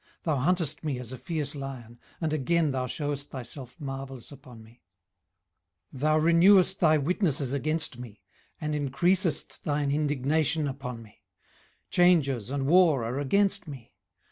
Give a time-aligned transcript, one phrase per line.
[0.23, 4.81] Thou huntest me as a fierce lion: and again thou shewest thyself marvellous upon me.
[5.93, 8.23] 18:010:017 Thou renewest thy witnesses against me,
[8.59, 11.21] and increasest thine indignation upon me;
[11.91, 13.93] changes and war are against me.